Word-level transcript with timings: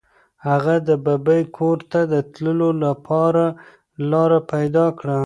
هغه 0.47 0.75
د 0.87 0.89
ببۍ 1.05 1.41
کور 1.57 1.77
ته 1.91 2.01
د 2.13 2.15
تللو 2.33 2.69
لپاره 2.85 3.45
لاره 4.11 4.39
پیدا 4.51 4.85
کړه. 4.99 5.17